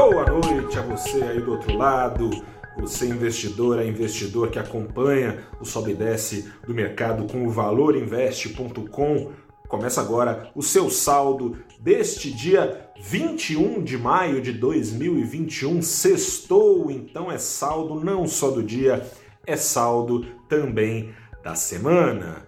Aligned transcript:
Boa 0.00 0.24
noite 0.26 0.78
a 0.78 0.82
você 0.82 1.24
aí 1.24 1.40
do 1.40 1.50
outro 1.50 1.76
lado, 1.76 2.30
você 2.78 3.06
investidor, 3.06 3.80
a 3.80 3.84
investidor 3.84 4.48
que 4.48 4.56
acompanha 4.56 5.44
o 5.60 5.64
sobe 5.64 5.90
e 5.90 5.94
desce 5.94 6.48
do 6.64 6.72
mercado 6.72 7.24
com 7.24 7.44
o 7.44 7.50
valorinveste.com. 7.50 9.32
Começa 9.66 10.00
agora 10.00 10.52
o 10.54 10.62
seu 10.62 10.88
saldo 10.88 11.58
deste 11.80 12.30
dia 12.30 12.88
21 13.00 13.82
de 13.82 13.98
maio 13.98 14.40
de 14.40 14.52
2021. 14.52 15.82
Sextou, 15.82 16.92
então 16.92 17.28
é 17.28 17.36
saldo 17.36 17.96
não 17.98 18.24
só 18.28 18.52
do 18.52 18.62
dia, 18.62 19.04
é 19.44 19.56
saldo 19.56 20.24
também 20.48 21.12
da 21.42 21.56
semana. 21.56 22.46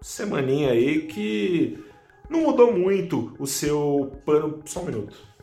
Semaninha 0.00 0.70
aí 0.70 1.08
que 1.08 1.76
não 2.30 2.42
mudou 2.42 2.72
muito 2.72 3.34
o 3.36 3.48
seu 3.48 4.12
pano. 4.24 4.62
Só 4.64 4.82
um 4.82 4.84
minuto. 4.84 5.37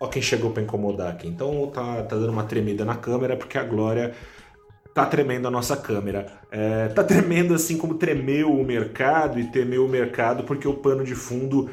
Ó, 0.00 0.08
quem 0.08 0.22
chegou 0.22 0.50
para 0.50 0.62
incomodar 0.62 1.10
aqui. 1.10 1.28
Então 1.28 1.70
tá, 1.72 2.02
tá 2.02 2.16
dando 2.16 2.30
uma 2.30 2.44
tremida 2.44 2.84
na 2.86 2.96
câmera 2.96 3.36
porque 3.36 3.58
a 3.58 3.62
Glória 3.62 4.14
tá 4.94 5.04
tremendo 5.04 5.46
a 5.46 5.50
nossa 5.50 5.76
câmera. 5.76 6.26
É, 6.50 6.88
tá 6.88 7.04
tremendo 7.04 7.52
assim 7.52 7.76
como 7.76 7.94
tremeu 7.94 8.50
o 8.50 8.64
mercado 8.64 9.38
e 9.38 9.50
temeu 9.50 9.84
o 9.84 9.88
mercado 9.88 10.44
porque 10.44 10.66
o 10.66 10.74
pano 10.74 11.04
de 11.04 11.14
fundo 11.14 11.70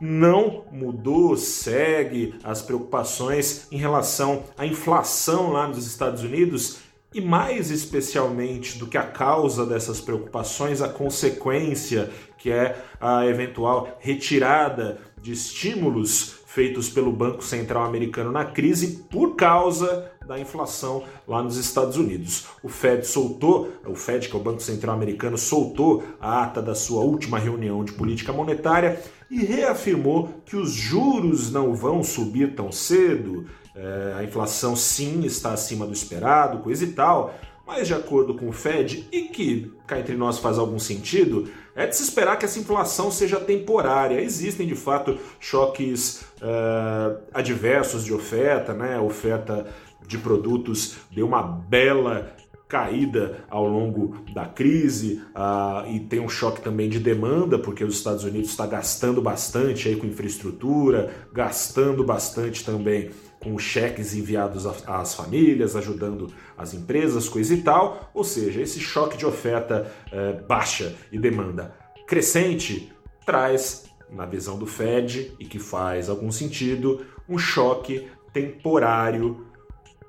não 0.00 0.64
mudou, 0.70 1.36
segue 1.36 2.34
as 2.44 2.62
preocupações 2.62 3.66
em 3.72 3.76
relação 3.76 4.44
à 4.56 4.64
inflação 4.66 5.50
lá 5.50 5.66
nos 5.66 5.86
Estados 5.86 6.22
Unidos 6.22 6.78
e 7.12 7.20
mais 7.20 7.70
especialmente 7.70 8.76
do 8.78 8.86
que 8.86 8.98
a 8.98 9.04
causa 9.04 9.64
dessas 9.64 10.00
preocupações, 10.00 10.82
a 10.82 10.88
consequência, 10.88 12.10
que 12.36 12.50
é 12.50 12.76
a 13.00 13.24
eventual 13.26 13.96
retirada 14.00 14.98
de 15.22 15.32
estímulos 15.32 16.40
feitos 16.54 16.88
pelo 16.88 17.10
Banco 17.10 17.42
Central 17.42 17.84
Americano 17.84 18.30
na 18.30 18.44
crise 18.44 19.04
por 19.10 19.34
causa 19.34 20.08
da 20.24 20.38
inflação 20.38 21.02
lá 21.26 21.42
nos 21.42 21.56
Estados 21.56 21.96
Unidos. 21.96 22.46
O 22.62 22.68
Fed 22.68 23.04
soltou, 23.04 23.72
o 23.84 23.96
Fed, 23.96 24.28
que 24.28 24.36
é 24.36 24.38
o 24.38 24.42
Banco 24.42 24.62
Central 24.62 24.94
Americano, 24.94 25.36
soltou 25.36 26.04
a 26.20 26.44
ata 26.44 26.62
da 26.62 26.72
sua 26.72 27.02
última 27.02 27.40
reunião 27.40 27.84
de 27.84 27.92
política 27.92 28.32
monetária 28.32 29.02
e 29.28 29.44
reafirmou 29.44 30.30
que 30.46 30.54
os 30.54 30.70
juros 30.70 31.50
não 31.50 31.74
vão 31.74 32.04
subir 32.04 32.54
tão 32.54 32.70
cedo. 32.70 33.46
É, 33.74 34.14
a 34.18 34.22
inflação 34.22 34.76
sim 34.76 35.24
está 35.24 35.52
acima 35.52 35.84
do 35.84 35.92
esperado, 35.92 36.58
coisa 36.58 36.84
e 36.84 36.92
tal, 36.92 37.34
mas 37.66 37.86
de 37.86 37.94
acordo 37.94 38.34
com 38.34 38.48
o 38.48 38.52
Fed, 38.52 39.08
e 39.10 39.22
que 39.22 39.72
cá 39.86 39.98
entre 39.98 40.16
nós 40.16 40.38
faz 40.38 40.58
algum 40.58 40.78
sentido, 40.78 41.48
é 41.74 41.86
de 41.86 41.96
se 41.96 42.02
esperar 42.02 42.36
que 42.38 42.44
essa 42.44 42.58
inflação 42.58 43.10
seja 43.10 43.40
temporária. 43.40 44.20
Existem 44.20 44.66
de 44.66 44.74
fato 44.74 45.18
choques 45.40 46.22
uh, 46.40 47.20
adversos 47.32 48.04
de 48.04 48.12
oferta, 48.12 48.72
né? 48.74 48.98
Oferta 49.00 49.66
de 50.06 50.18
produtos 50.18 50.96
deu 51.10 51.26
uma 51.26 51.42
bela 51.42 52.33
caída 52.68 53.44
ao 53.50 53.66
longo 53.66 54.16
da 54.32 54.46
crise 54.46 55.22
uh, 55.34 55.88
e 55.90 56.00
tem 56.00 56.20
um 56.20 56.28
choque 56.28 56.60
também 56.60 56.88
de 56.88 56.98
demanda 56.98 57.58
porque 57.58 57.84
os 57.84 57.94
Estados 57.94 58.24
Unidos 58.24 58.50
está 58.50 58.66
gastando 58.66 59.20
bastante 59.20 59.88
aí 59.88 59.96
com 59.96 60.06
infraestrutura, 60.06 61.14
gastando 61.32 62.02
bastante 62.02 62.64
também 62.64 63.10
com 63.40 63.58
cheques 63.58 64.14
enviados 64.14 64.66
às 64.66 65.14
famílias, 65.14 65.76
ajudando 65.76 66.32
as 66.56 66.72
empresas, 66.72 67.28
coisa 67.28 67.52
e 67.52 67.62
tal. 67.62 68.10
Ou 68.14 68.24
seja, 68.24 68.62
esse 68.62 68.80
choque 68.80 69.18
de 69.18 69.26
oferta 69.26 69.92
uh, 70.08 70.46
baixa 70.46 70.94
e 71.12 71.18
demanda 71.18 71.74
crescente 72.06 72.92
traz, 73.24 73.84
na 74.10 74.26
visão 74.26 74.58
do 74.58 74.66
Fed, 74.66 75.34
e 75.38 75.44
que 75.44 75.58
faz 75.58 76.08
algum 76.08 76.30
sentido, 76.30 77.04
um 77.28 77.38
choque 77.38 78.06
temporário 78.32 79.46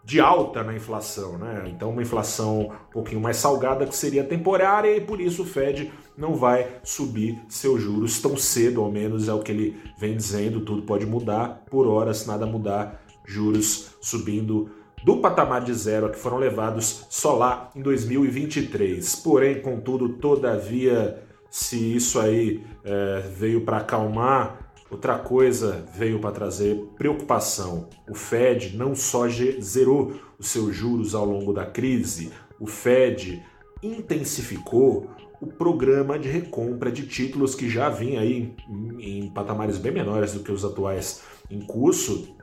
de 0.06 0.20
alta 0.20 0.64
na 0.64 0.76
inflação, 0.76 1.36
né? 1.40 1.64
Então 1.66 1.90
uma 1.90 2.04
inflação 2.04 2.72
um 2.90 2.92
pouquinho 2.92 3.20
mais 3.20 3.38
salgada 3.38 3.88
que 3.88 3.96
seria 3.96 4.24
temporária 4.24 4.96
e 4.96 5.02
por 5.02 5.20
isso 5.20 5.42
o 5.42 5.46
Fed 5.46 5.92
não 6.16 6.36
vai 6.36 6.68
subir 6.84 7.42
seus 7.50 7.82
juros 7.82 8.22
tão 8.22 8.38
cedo, 8.38 8.82
ao 8.82 8.92
menos 8.92 9.28
é 9.28 9.34
o 9.34 9.40
que 9.40 9.52
ele 9.52 9.82
vem 9.98 10.16
dizendo, 10.16 10.62
tudo 10.62 10.84
pode 10.84 11.08
mudar, 11.08 11.66
por 11.72 11.88
hora 11.88 12.14
se 12.14 12.28
nada 12.28 12.46
mudar, 12.46 13.04
juros 13.26 13.98
subindo 14.00 14.70
do 15.04 15.18
patamar 15.18 15.62
de 15.64 15.74
zero 15.74 16.12
que 16.12 16.20
foram 16.20 16.38
levados 16.38 17.08
só 17.10 17.36
lá 17.36 17.72
em 17.76 17.82
2023. 17.82 19.16
Porém, 19.18 19.60
contudo, 19.60 20.10
todavia, 20.10 21.24
se 21.50 21.96
isso 21.96 22.20
aí 22.20 22.64
é, 22.84 23.22
veio 23.36 23.62
para 23.62 23.78
acalmar 23.78 24.65
Outra 24.96 25.20
coisa 25.20 25.86
veio 25.94 26.20
para 26.20 26.32
trazer 26.32 26.78
preocupação. 26.98 27.90
O 28.10 28.16
Fed 28.16 28.78
não 28.78 28.96
só 28.96 29.28
zerou 29.60 30.14
os 30.40 30.48
seus 30.48 30.74
juros 30.74 31.14
ao 31.14 31.26
longo 31.26 31.52
da 31.52 31.66
crise, 31.66 32.32
o 32.62 32.66
Fed 32.66 33.44
intensificou 33.84 35.10
o 35.42 35.48
programa 35.48 36.18
de 36.18 36.30
recompra 36.30 36.90
de 36.90 37.06
títulos 37.06 37.56
que 37.56 37.70
já 37.70 37.90
vinha 37.90 38.22
aí 38.22 38.56
em, 38.70 39.26
em 39.26 39.30
patamares 39.30 39.78
bem 39.78 39.92
menores 39.92 40.34
do 40.34 40.40
que 40.40 40.52
os 40.52 40.64
atuais 40.64 41.24
em 41.52 41.60
curso, 41.60 42.34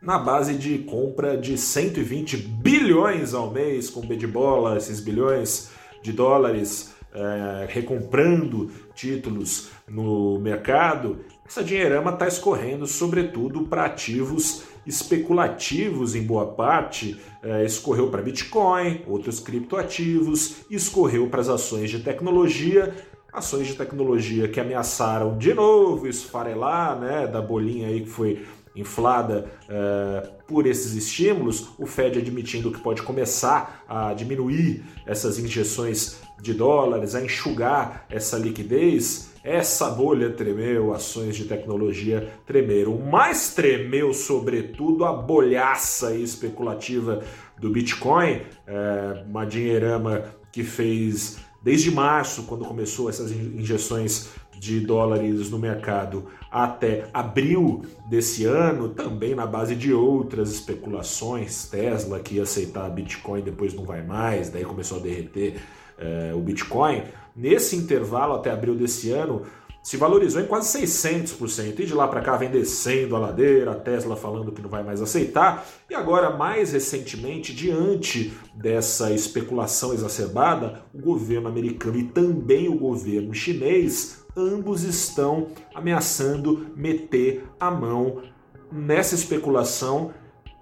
na 0.00 0.18
base 0.18 0.54
de 0.54 0.78
compra 0.78 1.36
de 1.36 1.58
120 1.58 2.38
bilhões 2.38 3.34
ao 3.34 3.50
mês, 3.50 3.90
com 3.90 4.00
B 4.00 4.16
de 4.16 4.26
bola, 4.26 4.78
esses 4.78 5.00
bilhões 5.00 5.70
de 6.02 6.14
dólares 6.14 6.95
é, 7.16 7.66
recomprando 7.68 8.70
títulos 8.94 9.70
no 9.88 10.38
mercado, 10.38 11.20
essa 11.46 11.64
dinheirama 11.64 12.12
está 12.12 12.28
escorrendo 12.28 12.86
sobretudo 12.86 13.64
para 13.64 13.86
ativos 13.86 14.64
especulativos 14.86 16.14
em 16.14 16.22
boa 16.22 16.46
parte, 16.46 17.20
é, 17.42 17.64
escorreu 17.64 18.08
para 18.08 18.22
Bitcoin, 18.22 19.02
outros 19.06 19.40
criptoativos, 19.40 20.58
escorreu 20.70 21.28
para 21.28 21.40
as 21.40 21.48
ações 21.48 21.90
de 21.90 22.00
tecnologia, 22.00 22.94
ações 23.32 23.66
de 23.66 23.74
tecnologia 23.74 24.48
que 24.48 24.60
ameaçaram 24.60 25.36
de 25.36 25.52
novo 25.52 26.06
esfarelar, 26.06 26.98
né, 27.00 27.26
da 27.26 27.42
bolinha 27.42 27.88
aí 27.88 28.02
que 28.02 28.08
foi 28.08 28.46
inflada 28.76 29.50
uh, 29.64 30.44
por 30.46 30.66
esses 30.66 30.94
estímulos, 30.94 31.70
o 31.78 31.86
Fed 31.86 32.18
admitindo 32.18 32.70
que 32.70 32.78
pode 32.78 33.02
começar 33.02 33.84
a 33.88 34.12
diminuir 34.12 34.84
essas 35.06 35.38
injeções 35.38 36.20
de 36.40 36.52
dólares, 36.52 37.14
a 37.14 37.22
enxugar 37.22 38.06
essa 38.10 38.36
liquidez, 38.36 39.30
essa 39.42 39.88
bolha 39.90 40.30
tremeu, 40.30 40.92
ações 40.92 41.34
de 41.36 41.44
tecnologia 41.44 42.28
tremeram. 42.44 42.98
Mais 42.98 43.54
tremeu, 43.54 44.12
sobretudo, 44.12 45.04
a 45.04 45.12
bolhaça 45.12 46.14
especulativa 46.14 47.22
do 47.58 47.70
Bitcoin, 47.70 48.42
é, 48.66 49.24
uma 49.26 49.46
dinheirama 49.46 50.24
que 50.52 50.62
fez 50.62 51.38
desde 51.62 51.90
março, 51.90 52.44
quando 52.44 52.64
começou 52.64 53.08
essas 53.08 53.32
injeções 53.32 54.28
de 54.58 54.80
dólares 54.80 55.50
no 55.50 55.58
mercado 55.58 56.26
até 56.50 57.08
abril 57.12 57.82
desse 58.08 58.44
ano, 58.44 58.88
também 58.88 59.34
na 59.34 59.46
base 59.46 59.74
de 59.74 59.92
outras 59.92 60.52
especulações, 60.52 61.68
Tesla 61.68 62.20
que 62.20 62.36
ia 62.36 62.42
aceitar 62.42 62.88
Bitcoin 62.90 63.42
depois 63.42 63.74
não 63.74 63.84
vai 63.84 64.02
mais, 64.02 64.48
daí 64.48 64.64
começou 64.64 64.98
a 64.98 65.00
derreter 65.00 65.60
é, 65.98 66.32
o 66.34 66.40
Bitcoin. 66.40 67.02
Nesse 67.34 67.76
intervalo 67.76 68.34
até 68.34 68.50
abril 68.50 68.74
desse 68.74 69.10
ano, 69.10 69.42
se 69.86 69.96
valorizou 69.96 70.42
em 70.42 70.46
quase 70.46 70.80
600%. 70.80 71.78
E 71.78 71.86
de 71.86 71.94
lá 71.94 72.08
para 72.08 72.20
cá 72.20 72.36
vem 72.36 72.50
descendo 72.50 73.14
a 73.14 73.20
ladeira, 73.20 73.70
a 73.70 73.74
Tesla 73.76 74.16
falando 74.16 74.50
que 74.50 74.60
não 74.60 74.68
vai 74.68 74.82
mais 74.82 75.00
aceitar. 75.00 75.64
E 75.88 75.94
agora, 75.94 76.36
mais 76.36 76.72
recentemente, 76.72 77.54
diante 77.54 78.36
dessa 78.52 79.12
especulação 79.12 79.94
exacerbada, 79.94 80.82
o 80.92 80.98
governo 80.98 81.46
americano 81.46 81.96
e 81.98 82.02
também 82.02 82.68
o 82.68 82.76
governo 82.76 83.32
chinês, 83.32 84.25
ambos 84.36 84.82
estão 84.82 85.48
ameaçando 85.74 86.66
meter 86.76 87.44
a 87.58 87.70
mão 87.70 88.22
nessa 88.70 89.14
especulação 89.14 90.12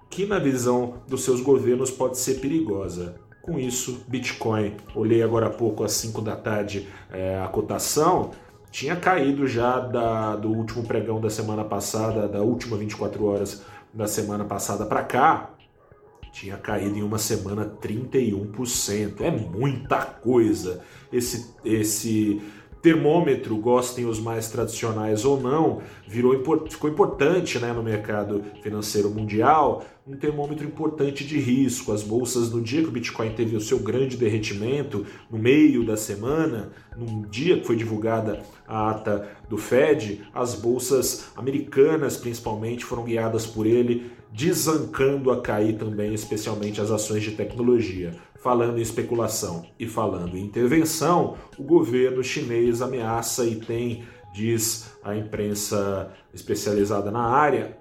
que, 0.09 0.25
na 0.25 0.39
visão 0.39 1.01
dos 1.07 1.23
seus 1.23 1.41
governos, 1.41 1.91
pode 1.91 2.17
ser 2.17 2.35
perigosa. 2.35 3.15
Com 3.41 3.59
isso, 3.59 4.03
Bitcoin, 4.07 4.75
olhei 4.95 5.21
agora 5.21 5.47
há 5.47 5.49
pouco 5.49 5.83
às 5.83 5.91
5 5.91 6.21
da 6.21 6.35
tarde 6.35 6.87
é, 7.11 7.37
a 7.39 7.47
cotação, 7.47 8.31
tinha 8.71 8.95
caído 8.95 9.47
já 9.47 9.79
da, 9.79 10.35
do 10.35 10.49
último 10.49 10.83
pregão 10.83 11.19
da 11.21 11.29
semana 11.29 11.63
passada, 11.63 12.27
da 12.27 12.41
última 12.41 12.77
24 12.77 13.23
horas 13.25 13.63
da 13.93 14.07
semana 14.07 14.45
passada 14.45 14.85
para 14.85 15.03
cá, 15.03 15.51
tinha 16.31 16.57
caído 16.57 16.97
em 16.97 17.03
uma 17.03 17.17
semana 17.17 17.65
31%. 17.65 19.21
É 19.21 19.31
muita 19.31 20.03
coisa 20.03 20.81
esse, 21.11 21.55
esse 21.63 22.41
termômetro, 22.85 23.57
gostem 23.57 24.05
os 24.05 24.19
mais 24.19 24.47
tradicionais 24.47 25.25
ou 25.25 25.41
não, 25.41 25.81
virou, 26.07 26.39
ficou 26.69 26.87
importante 26.87 27.57
né, 27.57 27.73
no 27.73 27.81
mercado 27.81 28.43
financeiro 28.61 29.09
mundial, 29.09 29.83
um 30.05 30.15
termômetro 30.15 30.67
importante 30.67 31.25
de 31.25 31.39
risco. 31.39 31.91
As 31.91 32.03
bolsas, 32.03 32.51
no 32.51 32.61
dia 32.61 32.83
que 32.83 32.89
o 32.89 32.91
Bitcoin 32.91 33.31
teve 33.31 33.55
o 33.55 33.59
seu 33.59 33.79
grande 33.79 34.15
derretimento, 34.15 35.03
no 35.31 35.39
meio 35.39 35.83
da 35.83 35.97
semana, 35.97 36.73
num 36.95 37.23
dia 37.23 37.57
que 37.57 37.65
foi 37.65 37.75
divulgada 37.75 38.43
a 38.67 38.91
ata 38.91 39.31
do 39.49 39.57
Fed, 39.57 40.21
as 40.31 40.53
bolsas 40.53 41.29
americanas, 41.35 42.17
principalmente, 42.17 42.85
foram 42.85 43.03
guiadas 43.03 43.47
por 43.47 43.65
ele, 43.65 44.11
desancando 44.31 45.31
a 45.31 45.41
cair 45.41 45.75
também, 45.75 46.13
especialmente 46.13 46.79
as 46.79 46.91
ações 46.91 47.23
de 47.23 47.31
tecnologia. 47.31 48.11
Falando 48.45 48.77
em 48.77 48.81
especulação 48.83 49.65
e 49.79 49.87
falando 49.87 50.37
em 50.37 50.45
intervenção, 50.45 51.35
o 51.57 51.63
governo 51.63 52.23
chinês 52.23 52.79
ameaça 52.79 53.43
e 53.43 53.55
tem, 53.55 54.03
diz 54.31 54.95
a 55.03 55.15
imprensa 55.15 56.13
especializada 56.31 57.09
na 57.09 57.23
área, 57.23 57.75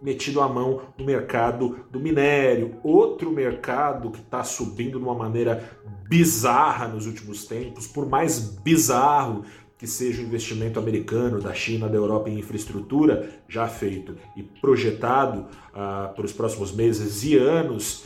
metido 0.00 0.40
a 0.40 0.48
mão 0.48 0.82
no 0.96 1.04
mercado 1.04 1.80
do 1.90 1.98
minério, 1.98 2.76
outro 2.84 3.32
mercado 3.32 4.08
que 4.12 4.20
está 4.20 4.44
subindo 4.44 4.98
de 5.00 5.04
uma 5.04 5.16
maneira 5.16 5.68
bizarra 6.08 6.86
nos 6.86 7.08
últimos 7.08 7.44
tempos, 7.46 7.88
por 7.88 8.08
mais 8.08 8.38
bizarro 8.38 9.42
que 9.76 9.86
seja 9.88 10.22
o 10.22 10.24
investimento 10.24 10.78
americano, 10.78 11.40
da 11.40 11.52
China, 11.52 11.88
da 11.88 11.96
Europa 11.96 12.30
em 12.30 12.38
infraestrutura, 12.38 13.30
já 13.48 13.66
feito 13.66 14.16
e 14.36 14.44
projetado 14.44 15.48
ah, 15.74 16.12
para 16.14 16.24
os 16.24 16.32
próximos 16.32 16.70
meses 16.70 17.24
e 17.24 17.36
anos, 17.36 18.04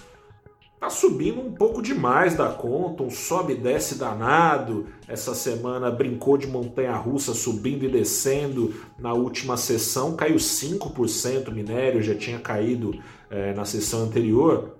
Tá 0.80 0.88
subindo 0.88 1.40
um 1.40 1.52
pouco 1.52 1.82
demais 1.82 2.36
da 2.36 2.50
conta, 2.50 3.02
um 3.02 3.10
sobe 3.10 3.54
e 3.54 3.56
desce 3.56 3.96
danado. 3.96 4.86
Essa 5.08 5.34
semana 5.34 5.90
brincou 5.90 6.38
de 6.38 6.46
montanha 6.46 6.94
russa, 6.94 7.34
subindo 7.34 7.84
e 7.84 7.88
descendo. 7.88 8.72
Na 8.96 9.12
última 9.12 9.56
sessão 9.56 10.14
caiu 10.14 10.36
5% 10.36 11.48
o 11.48 11.52
minério, 11.52 12.00
já 12.00 12.14
tinha 12.14 12.38
caído 12.38 12.96
é, 13.28 13.52
na 13.54 13.64
sessão 13.64 14.04
anterior. 14.04 14.76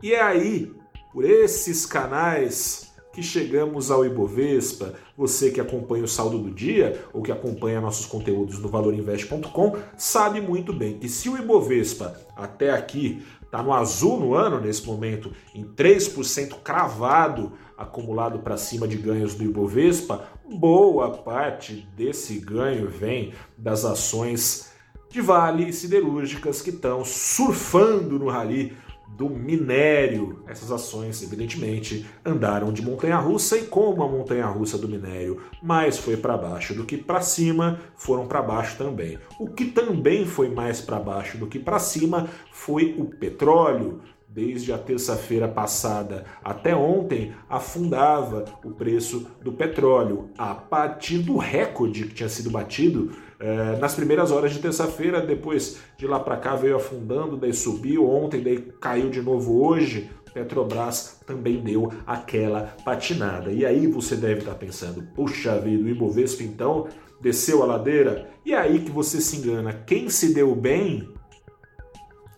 E 0.00 0.12
é 0.12 0.22
aí, 0.22 0.72
por 1.12 1.24
esses 1.24 1.84
canais, 1.84 2.93
que 3.14 3.22
chegamos 3.22 3.90
ao 3.90 4.04
Ibovespa. 4.04 4.94
Você 5.16 5.50
que 5.50 5.60
acompanha 5.60 6.04
o 6.04 6.08
saldo 6.08 6.38
do 6.38 6.50
dia 6.50 7.04
ou 7.12 7.22
que 7.22 7.30
acompanha 7.30 7.80
nossos 7.80 8.06
conteúdos 8.06 8.58
no 8.58 8.68
valorinvest.com 8.68 9.76
sabe 9.96 10.40
muito 10.40 10.72
bem 10.72 10.98
que 10.98 11.08
se 11.08 11.28
o 11.28 11.38
Ibovespa 11.38 12.20
até 12.36 12.70
aqui 12.70 13.22
está 13.42 13.62
no 13.62 13.72
azul 13.72 14.18
no 14.18 14.34
ano 14.34 14.60
nesse 14.60 14.84
momento, 14.84 15.30
em 15.54 15.64
3% 15.64 16.56
cravado 16.64 17.52
acumulado 17.78 18.40
para 18.40 18.56
cima 18.56 18.86
de 18.86 18.96
ganhos 18.96 19.34
do 19.34 19.44
Ibovespa, 19.44 20.28
boa 20.48 21.10
parte 21.10 21.88
desse 21.96 22.38
ganho 22.38 22.88
vem 22.88 23.32
das 23.56 23.84
ações 23.84 24.72
de 25.08 25.20
Vale 25.20 25.72
siderúrgicas 25.72 26.60
que 26.60 26.70
estão 26.70 27.04
surfando 27.04 28.18
no 28.18 28.28
rally 28.28 28.76
do 29.16 29.30
minério. 29.30 30.42
Essas 30.46 30.70
ações, 30.70 31.22
evidentemente, 31.22 32.04
andaram 32.24 32.72
de 32.72 32.82
montanha-russa 32.82 33.56
e 33.56 33.66
como 33.66 34.02
a 34.02 34.08
montanha-russa 34.08 34.76
do 34.76 34.88
minério 34.88 35.40
mais 35.62 35.98
foi 35.98 36.16
para 36.16 36.36
baixo 36.36 36.74
do 36.74 36.84
que 36.84 36.96
para 36.96 37.20
cima, 37.20 37.80
foram 37.96 38.26
para 38.26 38.42
baixo 38.42 38.76
também. 38.76 39.18
O 39.38 39.48
que 39.48 39.66
também 39.66 40.26
foi 40.26 40.48
mais 40.48 40.80
para 40.80 40.98
baixo 40.98 41.38
do 41.38 41.46
que 41.46 41.58
para 41.58 41.78
cima 41.78 42.28
foi 42.52 42.94
o 42.98 43.04
petróleo. 43.04 44.00
Desde 44.26 44.72
a 44.72 44.78
terça-feira 44.78 45.46
passada 45.46 46.24
até 46.42 46.74
ontem, 46.74 47.32
afundava 47.48 48.44
o 48.64 48.72
preço 48.72 49.28
do 49.40 49.52
petróleo, 49.52 50.28
a 50.36 50.52
partir 50.52 51.18
do 51.18 51.36
recorde 51.36 52.02
que 52.08 52.14
tinha 52.14 52.28
sido 52.28 52.50
batido 52.50 53.12
é, 53.44 53.76
nas 53.76 53.94
primeiras 53.94 54.30
horas 54.30 54.54
de 54.54 54.58
terça-feira, 54.58 55.20
depois 55.20 55.78
de 55.98 56.06
lá 56.06 56.18
para 56.18 56.38
cá 56.38 56.56
veio 56.56 56.76
afundando, 56.76 57.36
daí 57.36 57.52
subiu 57.52 58.08
ontem, 58.08 58.42
daí 58.42 58.72
caiu 58.80 59.10
de 59.10 59.20
novo 59.20 59.62
hoje. 59.62 60.10
Petrobras 60.32 61.20
também 61.26 61.60
deu 61.60 61.92
aquela 62.06 62.74
patinada. 62.86 63.52
E 63.52 63.66
aí 63.66 63.86
você 63.86 64.16
deve 64.16 64.40
estar 64.40 64.54
pensando, 64.54 65.02
puxa 65.14 65.60
vida, 65.60 65.84
o 65.84 65.88
Ibovespa 65.90 66.42
então 66.42 66.88
desceu 67.20 67.62
a 67.62 67.66
ladeira? 67.66 68.30
E 68.46 68.54
é 68.54 68.56
aí 68.56 68.78
que 68.78 68.90
você 68.90 69.20
se 69.20 69.36
engana. 69.36 69.74
Quem 69.74 70.08
se 70.08 70.32
deu 70.32 70.54
bem? 70.54 71.06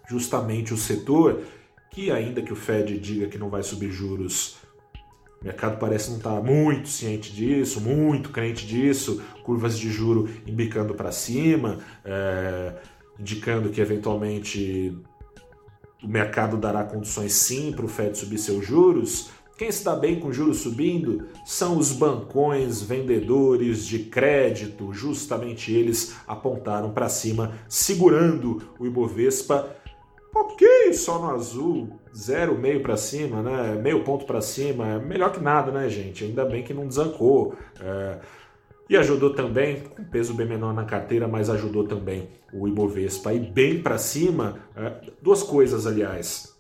Justamente 0.09 0.75
o 0.75 0.77
setor 0.77 1.41
que, 1.93 2.11
ainda 2.11 2.43
que 2.43 2.53
o 2.53 2.57
Fed 2.57 2.99
diga 2.99 3.29
que 3.29 3.39
não 3.39 3.49
vai 3.49 3.63
subir 3.63 3.93
juros 3.93 4.57
o 5.41 5.45
mercado 5.45 5.79
parece 5.79 6.11
não 6.11 6.17
estar 6.19 6.43
muito 6.43 6.89
ciente 6.89 7.33
disso, 7.33 7.81
muito 7.81 8.31
crente 8.31 8.67
disso, 8.67 9.23
curvas 9.43 9.79
de 9.79 9.91
juro 9.91 10.29
embicando 10.47 10.95
para 10.95 11.13
cima, 11.13 11.79
é, 12.05 12.75
indicando 13.19 13.69
que 13.71 13.81
eventualmente 13.81 14.97
o 16.03 16.09
mercado 16.09 16.57
dará 16.57 16.85
condições 16.85 17.33
sim 17.33 17.73
para 17.73 17.85
o 17.85 17.89
Fed 17.89 18.17
subir 18.17 18.39
seus 18.39 18.65
juros. 18.65 19.31
Quem 19.59 19.69
está 19.69 19.97
bem 19.97 20.21
com 20.21 20.31
juros 20.31 20.59
subindo 20.59 21.29
são 21.45 21.79
os 21.79 21.91
bancões 21.91 22.83
vendedores 22.83 23.87
de 23.87 24.01
crédito, 24.01 24.93
justamente 24.93 25.73
eles 25.73 26.15
apontaram 26.27 26.93
para 26.93 27.09
cima, 27.09 27.55
segurando 27.67 28.63
o 28.79 28.87
Ibovespa 28.87 29.75
ok, 30.41 30.93
só 30.93 31.19
no 31.19 31.31
azul, 31.31 31.89
zero, 32.15 32.57
meio 32.59 32.83
para 32.83 32.97
cima, 32.97 33.43
né? 33.43 33.75
Meio 33.75 34.05
ponto 34.05 34.25
para 34.25 34.41
cima, 34.41 34.87
é 34.89 34.99
melhor 34.99 35.33
que 35.33 35.41
nada, 35.41 35.71
né, 35.71 35.89
gente? 35.89 36.25
Ainda 36.25 36.45
bem 36.45 36.63
que 36.63 36.75
não 36.75 36.87
desancou. 36.87 37.55
É... 37.81 38.19
E 38.89 38.97
ajudou 38.97 39.35
também, 39.35 39.81
com 39.81 40.05
peso 40.05 40.33
bem 40.33 40.47
menor 40.47 40.73
na 40.73 40.85
carteira, 40.85 41.27
mas 41.27 41.51
ajudou 41.51 41.89
também 41.89 42.29
o 42.53 42.69
Ibovespa 42.69 43.33
ir 43.33 43.51
bem 43.51 43.83
para 43.83 43.99
cima. 43.99 44.59
É... 44.77 44.93
Duas 45.21 45.43
coisas, 45.43 45.87
aliás. 45.87 46.57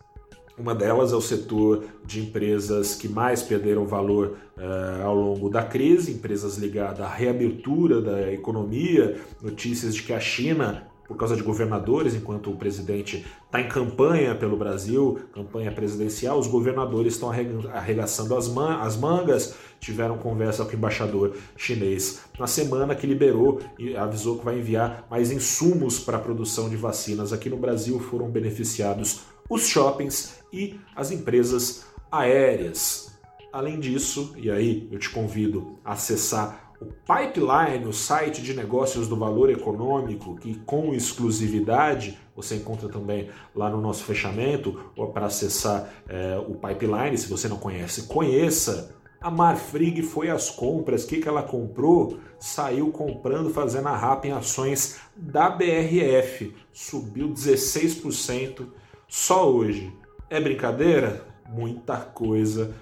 Uma 0.59 0.75
delas 0.75 1.13
é 1.13 1.15
o 1.17 1.21
setor 1.21 1.85
de 2.05 2.21
empresas 2.21 2.95
que 2.95 3.09
mais 3.09 3.43
perderam 3.43 3.87
valor 3.87 4.39
uh, 4.57 5.05
ao 5.05 5.15
longo 5.15 5.51
da 5.51 5.63
crise, 5.63 6.13
empresas 6.13 6.57
ligadas 6.57 7.03
à 7.03 7.09
reabertura 7.09 8.01
da 8.01 8.33
economia, 8.33 9.21
notícias 9.43 9.95
de 9.95 10.03
que 10.03 10.15
a 10.15 10.21
China 10.21 10.86
por 11.07 11.17
causa 11.17 11.37
de 11.37 11.43
governadores, 11.43 12.15
enquanto 12.15 12.51
o 12.51 12.57
presidente 12.57 13.25
está 13.45 13.61
em 13.61 13.69
campanha 13.69 14.35
pelo 14.35 14.57
Brasil, 14.57 15.21
campanha 15.33 15.71
presidencial, 15.71 16.39
os 16.39 16.47
governadores 16.47 17.15
estão 17.15 17.31
arregaçando 17.31 18.37
as, 18.37 18.49
man 18.49 18.79
as 18.81 18.97
mangas, 18.97 19.55
tiveram 19.79 20.19
conversa 20.19 20.65
com 20.65 20.73
o 20.73 20.75
embaixador 20.75 21.37
chinês 21.57 22.21
na 22.39 22.47
semana 22.47 22.95
que 22.95 23.07
liberou 23.07 23.61
e 23.79 23.97
avisou 23.97 24.39
que 24.39 24.45
vai 24.45 24.59
enviar 24.59 25.07
mais 25.11 25.31
insumos 25.31 26.01
para 26.01 26.17
a 26.17 26.21
produção 26.21 26.69
de 26.69 26.77
vacinas 26.77 27.33
aqui 27.33 27.49
no 27.49 27.57
Brasil, 27.57 27.99
foram 28.01 28.29
beneficiados 28.29 29.21
os 29.49 29.67
shoppings 29.67 30.41
e 30.53 30.79
as 30.95 31.11
empresas 31.11 31.87
aéreas. 32.11 33.17
Além 33.53 33.81
disso, 33.81 34.35
e 34.37 34.51
aí 34.51 34.89
eu 34.91 34.99
te 34.99 35.09
convido 35.09 35.79
a 35.85 35.93
acessar 35.93 36.66
o 36.81 36.87
Pipeline, 36.87 37.87
o 37.87 37.93
site 37.93 38.43
de 38.43 38.55
negócios 38.55 39.09
do 39.09 39.17
valor 39.17 39.51
econômico, 39.51 40.37
que 40.37 40.55
com 40.67 40.95
exclusividade 40.95 42.19
você 42.35 42.57
encontra 42.57 42.89
também 42.89 43.31
lá 43.55 43.71
no 43.71 43.81
nosso 43.81 44.05
fechamento, 44.05 44.79
para 45.13 45.27
acessar 45.27 45.89
é, 46.07 46.39
o 46.47 46.55
Pipeline, 46.55 47.17
se 47.17 47.29
você 47.29 47.49
não 47.49 47.57
conhece, 47.57 48.07
conheça. 48.07 48.95
A 49.19 49.31
Marfrig 49.31 50.03
foi 50.03 50.29
às 50.29 50.51
compras, 50.51 51.05
o 51.05 51.09
que, 51.09 51.21
que 51.21 51.29
ela 51.29 51.43
comprou? 51.43 52.19
Saiu 52.39 52.91
comprando, 52.93 53.49
fazendo 53.49 53.89
a 53.89 53.97
rapa 53.97 54.27
em 54.27 54.33
ações 54.33 54.99
da 55.17 55.49
BRF, 55.49 56.55
subiu 56.73 57.31
16% 57.31 58.67
só 59.09 59.51
hoje. 59.51 59.91
É 60.29 60.39
brincadeira? 60.39 61.27
Muita 61.49 61.97
coisa 61.97 62.75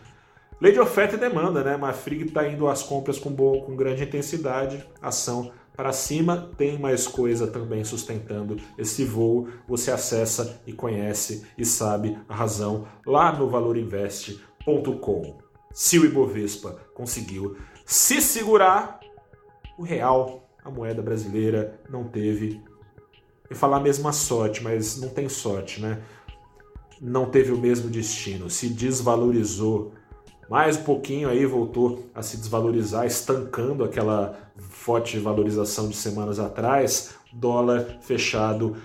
Lei 0.60 0.72
de 0.72 0.80
oferta 0.80 1.16
e 1.16 1.18
demanda, 1.18 1.62
né? 1.62 1.76
Mafrig 1.76 2.24
está 2.24 2.46
indo 2.48 2.68
às 2.68 2.82
compras 2.82 3.18
com, 3.18 3.30
boa, 3.30 3.64
com 3.64 3.74
grande 3.74 4.04
intensidade, 4.04 4.86
ação 5.02 5.52
para 5.76 5.92
cima, 5.92 6.50
tem 6.56 6.78
mais 6.78 7.06
coisa 7.06 7.48
também 7.48 7.82
sustentando 7.82 8.56
esse 8.78 9.04
voo. 9.04 9.48
Você 9.66 9.90
acessa 9.90 10.60
e 10.66 10.72
conhece 10.72 11.44
e 11.58 11.64
sabe 11.64 12.16
a 12.28 12.34
razão 12.34 12.86
lá 13.04 13.36
no 13.36 13.48
valorinvest.com. 13.48 15.38
Se 15.72 15.98
o 15.98 16.04
Ibovespa 16.04 16.78
conseguiu 16.94 17.56
se 17.84 18.20
segurar, 18.20 19.00
o 19.76 19.82
real, 19.82 20.48
a 20.64 20.70
moeda 20.70 21.02
brasileira, 21.02 21.80
não 21.90 22.04
teve. 22.04 22.62
Eu 23.50 23.56
falar 23.56 23.78
a 23.78 23.80
mesma 23.80 24.12
sorte, 24.12 24.62
mas 24.62 25.00
não 25.00 25.08
tem 25.08 25.28
sorte, 25.28 25.80
né? 25.80 26.00
Não 27.00 27.28
teve 27.28 27.50
o 27.50 27.58
mesmo 27.58 27.90
destino, 27.90 28.48
se 28.48 28.68
desvalorizou 28.68 29.92
mais 30.48 30.76
um 30.76 30.82
pouquinho 30.82 31.28
aí 31.28 31.46
voltou 31.46 32.10
a 32.14 32.22
se 32.22 32.36
desvalorizar, 32.36 33.06
estancando 33.06 33.82
aquela 33.84 34.38
forte 34.56 35.18
valorização 35.18 35.88
de 35.88 35.96
semanas 35.96 36.38
atrás. 36.38 37.14
Dólar 37.32 37.98
fechado 38.00 38.76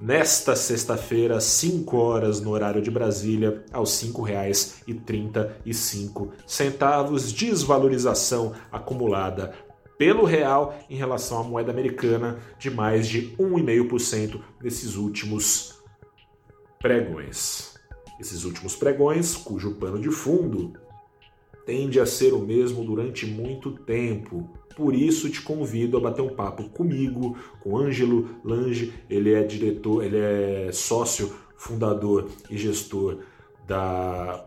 nesta 0.00 0.56
sexta-feira, 0.56 1.40
5 1.40 1.96
horas 1.96 2.40
no 2.40 2.50
horário 2.50 2.82
de 2.82 2.90
Brasília, 2.90 3.64
aos 3.72 4.02
R$ 4.02 4.08
5,35. 4.08 6.30
Desvalorização 7.34 8.52
acumulada 8.72 9.54
pelo 9.96 10.24
real 10.24 10.76
em 10.90 10.96
relação 10.96 11.38
à 11.38 11.44
moeda 11.44 11.70
americana 11.70 12.40
de 12.58 12.68
mais 12.70 13.06
de 13.06 13.32
1,5% 13.38 14.40
nesses 14.60 14.96
últimos 14.96 15.80
pregões. 16.80 17.74
Esses 18.20 18.44
últimos 18.44 18.76
pregões, 18.76 19.34
cujo 19.36 19.76
pano 19.76 19.98
de 19.98 20.10
fundo 20.10 20.83
tende 21.64 22.00
a 22.00 22.06
ser 22.06 22.32
o 22.32 22.38
mesmo 22.38 22.84
durante 22.84 23.26
muito 23.26 23.70
tempo. 23.70 24.48
Por 24.76 24.94
isso 24.94 25.30
te 25.30 25.40
convido 25.40 25.96
a 25.96 26.00
bater 26.00 26.22
um 26.22 26.34
papo 26.34 26.68
comigo, 26.70 27.36
com 27.60 27.78
Ângelo 27.78 28.28
Lange, 28.44 28.92
ele 29.08 29.32
é 29.32 29.42
diretor, 29.42 30.04
ele 30.04 30.18
é 30.18 30.70
sócio, 30.72 31.32
fundador 31.56 32.28
e 32.50 32.58
gestor 32.58 33.18
da 33.66 34.46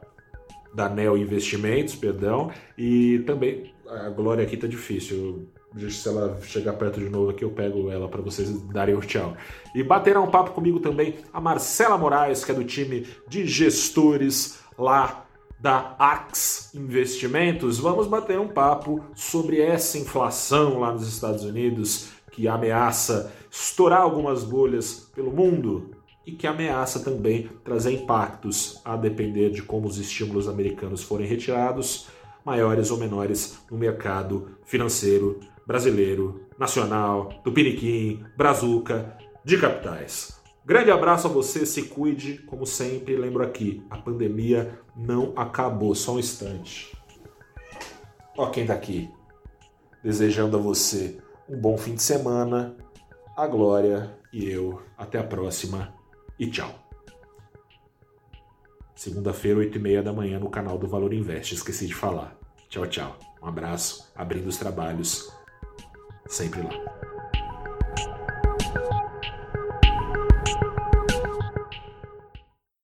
da 0.74 0.88
Neo 0.88 1.18
Investimentos, 1.18 1.96
perdão, 1.96 2.52
e 2.78 3.24
também 3.26 3.74
a 3.88 4.10
Glória 4.10 4.44
aqui 4.44 4.56
tá 4.56 4.68
difícil. 4.68 5.48
Se 5.90 6.08
ela 6.08 6.40
chegar 6.44 6.74
perto 6.74 7.00
de 7.00 7.10
novo 7.10 7.32
aqui, 7.32 7.44
eu 7.44 7.50
pego 7.50 7.90
ela 7.90 8.08
para 8.08 8.22
vocês 8.22 8.52
darem 8.68 8.96
o 8.96 9.00
tchau. 9.00 9.36
E 9.74 9.82
baterá 9.84 10.22
um 10.22 10.30
papo 10.30 10.52
comigo 10.52 10.80
também 10.80 11.16
a 11.34 11.42
Marcela 11.42 11.98
Moraes, 11.98 12.46
que 12.46 12.52
é 12.52 12.56
do 12.56 12.64
time 12.64 13.08
de 13.28 13.48
gestores 13.48 14.60
lá 14.78 15.27
da 15.60 15.96
Ax 15.98 16.72
Investimentos. 16.74 17.80
Vamos 17.80 18.08
bater 18.08 18.40
um 18.40 18.48
papo 18.48 19.04
sobre 19.16 19.62
essa 19.62 19.98
inflação 19.98 20.80
lá 20.80 20.92
nos 20.92 21.08
Estados 21.08 21.44
Unidos 21.44 22.10
que 22.32 22.48
ameaça 22.48 23.34
estourar 23.50 24.02
algumas 24.02 24.44
bolhas 24.44 25.10
pelo 25.16 25.32
mundo 25.32 25.92
e 26.24 26.32
que 26.32 26.46
ameaça 26.46 27.00
também 27.00 27.50
trazer 27.64 27.94
impactos, 27.94 28.80
a 28.86 28.96
depender 28.96 29.50
de 29.50 29.64
como 29.64 29.88
os 29.88 29.98
estímulos 29.98 30.48
americanos 30.48 31.02
forem 31.02 31.26
retirados, 31.26 32.08
maiores 32.46 32.92
ou 32.92 32.98
menores 32.98 33.58
no 33.72 33.78
mercado 33.78 34.50
financeiro 34.66 35.40
brasileiro, 35.66 36.42
nacional, 36.60 37.42
do 37.44 37.52
Piniquim, 37.52 38.24
Brazuca, 38.38 39.18
de 39.44 39.58
capitais. 39.58 40.37
Grande 40.68 40.92
abraço 40.92 41.28
a 41.28 41.30
você, 41.30 41.66
se 41.66 41.84
cuide, 41.84 42.40
como 42.40 42.66
sempre, 42.66 43.16
lembro 43.16 43.42
aqui, 43.42 43.82
a 43.90 43.96
pandemia 43.96 44.78
não 44.98 45.32
acabou, 45.34 45.96
só 45.96 46.16
um 46.16 46.20
instante. 46.20 46.94
Ó 48.38 48.48
quem 48.50 48.66
tá 48.66 48.74
aqui, 48.74 49.10
desejando 50.04 50.58
a 50.58 50.60
você 50.60 51.20
um 51.48 51.58
bom 51.58 51.78
fim 51.78 51.96
de 51.96 52.04
semana, 52.04 52.76
a 53.38 53.48
Glória 53.48 54.14
e 54.34 54.44
eu, 54.44 54.82
até 54.98 55.18
a 55.18 55.24
próxima 55.24 55.94
e 56.38 56.48
tchau. 56.48 56.76
Segunda-feira, 58.94 59.60
8 59.60 59.78
e 59.78 59.82
meia 59.82 60.04
da 60.04 60.12
manhã, 60.12 60.38
no 60.38 60.50
canal 60.50 60.78
do 60.78 60.86
Valor 60.86 61.14
Invest. 61.14 61.54
Esqueci 61.54 61.88
de 61.88 61.96
falar. 61.96 62.38
Tchau, 62.68 62.86
tchau. 62.88 63.18
Um 63.42 63.48
abraço, 63.48 64.12
abrindo 64.14 64.48
os 64.48 64.58
trabalhos 64.58 65.32
sempre 66.28 66.62
lá. 66.62 67.17